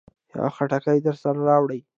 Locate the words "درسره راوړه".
1.07-1.77